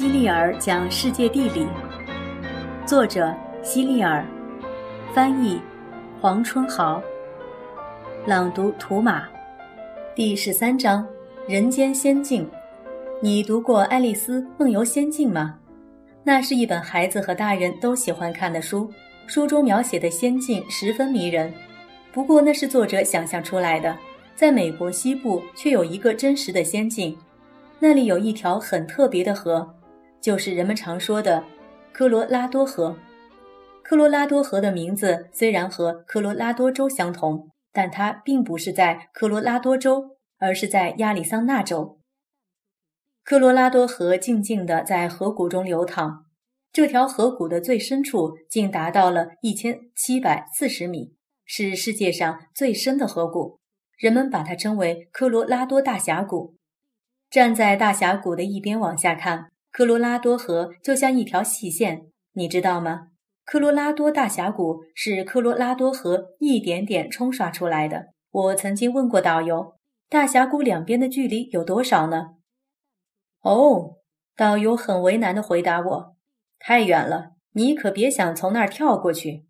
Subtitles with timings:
[0.00, 1.66] 希利尔讲世界地理，
[2.86, 3.30] 作者
[3.62, 4.24] 希利尔，
[5.12, 5.60] 翻译
[6.22, 7.02] 黄春豪，
[8.24, 9.28] 朗读图马，
[10.14, 11.06] 第十三章
[11.46, 12.48] 人间仙境。
[13.20, 15.58] 你读过《爱丽丝梦游仙境》吗？
[16.24, 18.90] 那是一本孩子和大人都喜欢看的书，
[19.26, 21.52] 书中描写的仙境十分迷人。
[22.10, 23.94] 不过那是作者想象出来的，
[24.34, 27.14] 在美国西部却有一个真实的仙境。
[27.78, 29.74] 那里有一条很特别的河，
[30.20, 31.44] 就是人们常说的
[31.92, 32.96] 科罗拉多河。
[33.82, 41.98] 科罗拉多河的名字虽然和科罗拉多州相同，但它并不是在科罗拉多州，而是在亚利桑那州。
[43.24, 46.26] 科罗拉多河静静地在河谷中流淌，
[46.72, 53.58] 这条河谷的最深处竟达到了一千七百四十米，是世界上最深的河谷。
[53.98, 56.56] 人们把它称为科罗拉多大峡谷。
[57.28, 63.08] 站在大峡谷的一边往下看，科罗拉多河就像一条细线，你知道吗？
[63.44, 68.08] 科罗拉多大峡谷是科罗拉多河一点点冲刷出来的。
[68.30, 69.74] 我曾经问过导游，
[70.08, 72.36] 大峡谷两边的距离有多少呢？
[73.42, 73.96] 哦，
[74.36, 76.16] 导游很为难地回答我
[76.60, 79.46] ：“太远了，你可别想从那儿跳过去。”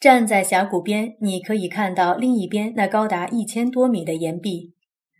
[0.00, 4.74] 站在峡谷边，你可以看到另一边那高达一千多米的岩壁。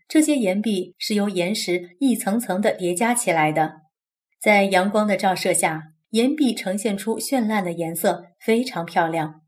[0.08, 3.82] 这些岩壁是由岩石一层层的叠加起来的，
[4.40, 9.42] 在阳光的照射下，岩壁呈现出绚烂的颜色，非常漂亮。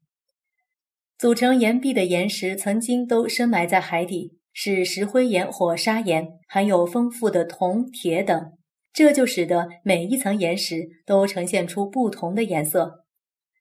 [1.16, 8.52] 组成岩壁的岩石曾经都深埋在海底，是石灰岩或砂岩，含有丰富的铜、铁等，
[8.92, 13.06] 这就使得每一层岩石都呈现出不同的颜色。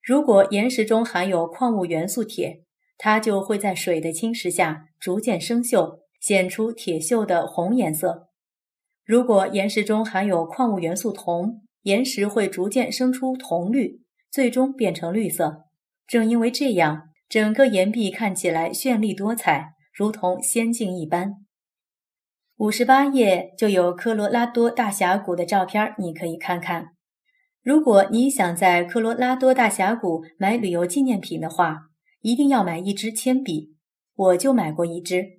[0.04, 2.64] 如果岩石中含有矿物元素铁，
[2.98, 6.00] 它就会在水的侵蚀下逐渐生锈。
[6.19, 8.30] 显出铁锈的红颜色。
[9.06, 15.66] 如果岩石中含有矿物元素铜，岩石会逐渐生出铜绿，最终变成绿色。
[16.06, 21.35] 正因为这样，整个岩壁看起来绚丽多彩，如同仙境一般。
[22.58, 26.90] 五十八页就有科罗拉多大峡谷的照片，你可以看看。
[27.63, 31.90] 如果你想在科罗拉多大峡谷买旅游纪念品的话，
[32.22, 33.75] 一定要买一支铅笔。
[34.16, 35.39] 我就买过一支。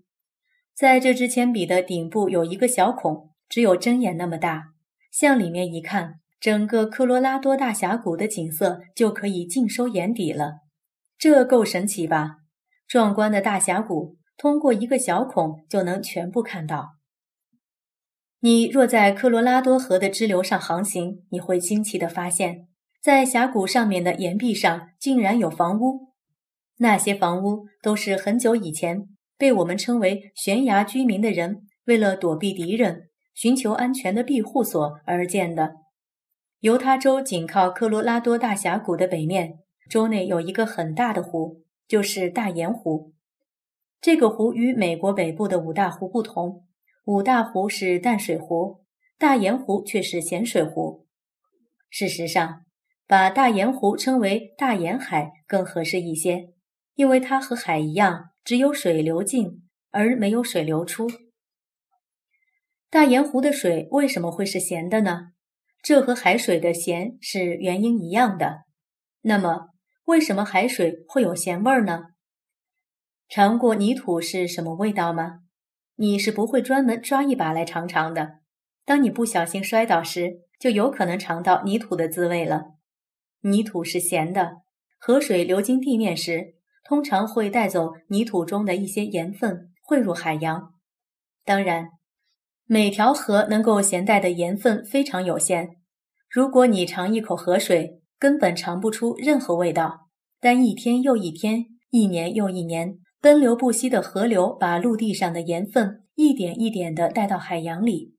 [0.80, 4.68] 在这支铅笔的顶部有一个小孔，只有针眼那么大。
[5.12, 10.60] 向里面一看，整个科罗拉多大峡谷的景色就可以尽收眼底了。
[11.18, 12.36] 这够神奇吧？
[12.88, 16.92] 壮观的大峡谷，通过一个小孔就能全部看到。
[18.40, 22.68] 你若在科罗拉多河的支流上航行，你会惊奇地发现，
[23.02, 26.14] 在峡谷上面的岩壁上竟然有房屋。
[26.78, 29.09] 那些房屋都是很久以前。
[29.40, 35.76] 被我们称为悬崖居民的人，为了躲避敌人、寻求安全的庇护所而建的。
[36.58, 43.14] 犹他州紧靠科罗拉多大峡谷的北面，州内有一个很大的湖，就是大盐湖。
[43.98, 46.66] 这个湖与美国北部的五大湖不同，
[47.06, 48.84] 五大湖是淡水湖，
[49.18, 51.06] 大盐湖却是咸水湖。
[51.88, 52.66] 事实上，
[53.06, 56.50] 把大盐湖称为大盐海更合适一些，
[56.94, 58.29] 因为它和海一样。
[58.44, 61.08] 只有水流进，而没有水流出。
[62.88, 65.32] 大盐湖的水为什么会是咸的呢？
[65.82, 68.64] 这和海水的咸是原因一样的。
[69.22, 69.68] 那么，
[70.06, 72.08] 为什么海水会有咸味儿呢？
[73.28, 75.40] 尝过泥土是什么味道吗？
[75.96, 78.40] 你是不会专门抓一把来尝尝的。
[78.84, 82.72] 当你不小心摔倒时，就有可能尝到泥土的滋味了。
[83.42, 84.62] 泥土是咸的，
[84.98, 86.56] 河水流经地面时。
[86.90, 90.74] 通常会带走泥土中的一些盐分，汇入海洋。
[91.44, 91.86] 当然，
[92.66, 95.76] 每条河能够携带的盐分非常有限。
[96.28, 100.08] 如果你尝一口河水，根本尝不出任何味道。
[100.40, 108.16] 但一天又一天，一年又一年，奔流不息的河流把陆地上的盐分一点一点地带到海洋里，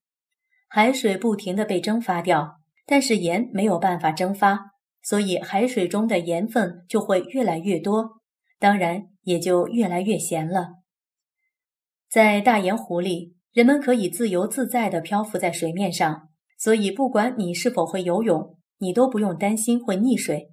[0.70, 4.72] 海水不停地被蒸发掉，但是盐没有办法蒸发，
[5.04, 8.21] 所以海水中的盐分就会越来越多。
[8.62, 10.76] 当然，也就越来越咸了。
[12.08, 16.30] 在大盐湖里，人们可以自由自在地漂浮在水面上，
[16.60, 20.52] 所以不管你是否会游泳，你都不用担心会溺水。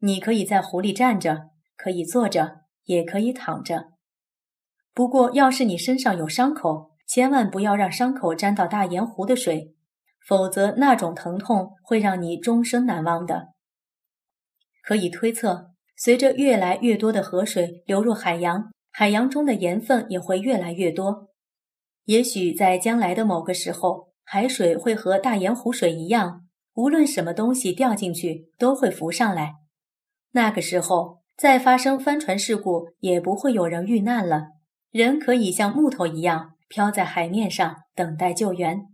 [0.00, 1.48] 你可以在湖里站着，
[1.78, 3.92] 可以坐着，也可以躺着。
[4.92, 9.74] 不过，要是你身上有伤口，千万不要让伤口沾到大盐湖的水，
[10.26, 13.54] 否则那种疼痛会让你终生难忘的。
[14.82, 15.69] 可以推测。
[16.02, 21.28] 随着越来越多的河水流入海洋，海洋中的盐分也会越来越多。
[22.06, 29.56] 也许在将来的某个时候，海水会和大盐湖水一样，无论什么东西掉进去都会浮上来。
[30.30, 34.52] 那个时候，再发生帆船事故，也不会有人遇难了，
[34.90, 38.86] 人可以像木头一样漂在海面上等待救援。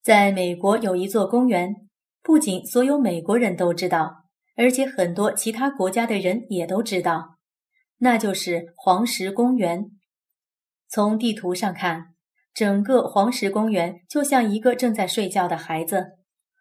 [0.00, 1.74] 在美国有一座公园，
[2.22, 4.25] 不仅所有美国人都知道，
[4.56, 7.36] 而且很多其他国家的人也都知道，
[7.98, 9.90] 那就是黄石公园。
[10.88, 12.14] 从地图上看，
[12.52, 16.18] 整个黄石公园就像一个正在睡觉的孩子，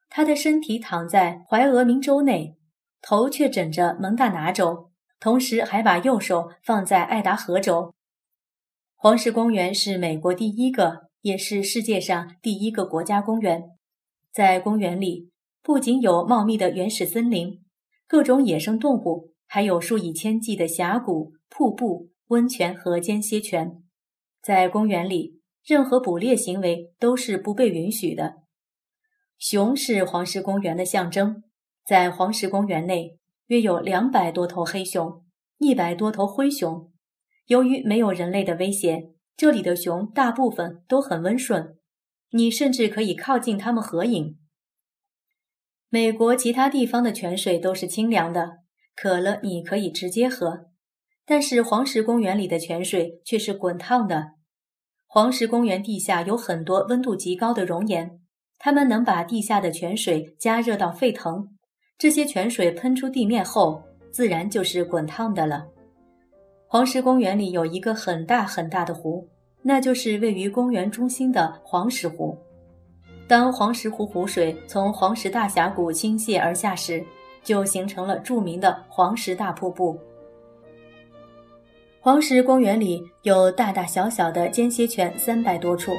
[0.10, 2.56] 他的身体躺在怀俄明州内，
[3.02, 7.94] 头却枕着蒙大拿州，同时还把右手放在爱达荷州。
[8.96, 11.06] 黄石公园是美国第一个。
[11.26, 13.64] 也是世界上第一个国家公园。
[14.32, 15.32] 在公园里，
[15.64, 17.65] 不仅有茂密的原始森林、
[18.16, 23.84] 各种野生动物，还有数以千计的峡谷、瀑布、温泉和间歇泉。
[24.42, 28.36] 在公园里，任何捕猎行为都是不被允许的。
[29.38, 31.44] 熊是黄石公园的象征。
[31.86, 35.26] 在黄石公园内，约有两百多头黑熊，
[35.58, 36.90] 一百多头灰熊。
[37.48, 39.10] 由于没有人类的威胁。
[39.36, 41.78] 这里的熊大部分都很温顺，
[42.32, 44.38] 你甚至可以靠近它们合影。
[45.96, 48.58] 美国其他地方的泉水都是清凉的，
[48.98, 50.66] 渴了你可以直接喝，
[51.26, 54.32] 但是黄石公园里的泉水却是滚烫的。
[55.08, 58.20] 黄石公园地下有很多温度极高的熔岩，
[58.60, 61.48] 它们能把地下的泉水加热到沸腾。
[61.98, 63.82] 这些泉水喷出地面后，
[64.12, 65.66] 自然就是滚烫的了。
[66.68, 69.30] 黄石公园里有一个很大很大的湖，
[69.62, 72.38] 那就是位于公园中心的黄石湖。
[73.28, 77.04] 当黄石湖湖水从黄石大峡谷倾泻而下时，
[77.44, 80.00] 就形成了著名的黄石大瀑布。
[82.00, 85.92] 黄石公园里有大大小小的间歇泉三百多处，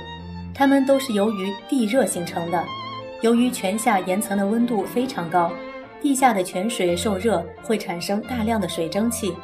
[0.54, 2.62] 它们都是由于地热形成的。
[3.22, 5.50] 由于泉下岩层的温度非常高，
[6.00, 9.34] 地下的泉水受热会产生大量的水蒸气。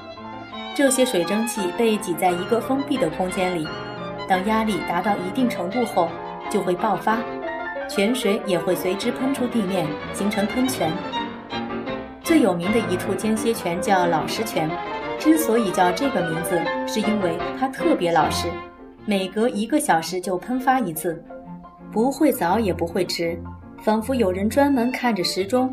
[0.74, 3.66] 这些水蒸气被挤在一个封闭的空间里，
[4.28, 6.08] 当压力达到一定程度后，
[6.48, 7.18] 就会爆发，
[7.94, 10.90] 泉水也会随之喷出地面，形成喷泉。
[12.22, 14.66] 最有名的一处间歇泉叫老实泉，
[15.18, 18.48] 之所以叫这个名字，是因为它特别老实，
[19.04, 21.22] 每隔一个小时就喷发一次，
[21.92, 23.38] 不会早也不会迟，
[23.82, 25.70] 仿佛有人专门看着时钟，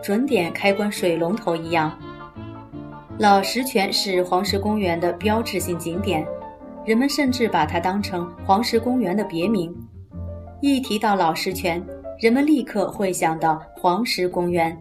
[0.00, 1.92] 准点开关水龙头一样。
[3.18, 6.24] 老石泉是黄石公园的标志性景点，
[6.86, 9.74] 人们甚至把它当成黄石公园的别名。
[10.62, 11.84] 一提到老石泉，
[12.20, 14.80] 人们立刻会想到黄石公园。